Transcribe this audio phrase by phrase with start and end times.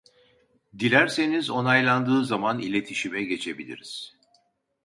[0.79, 4.15] Dilerseniz onaylandığı zaman iletişime geçebiliriz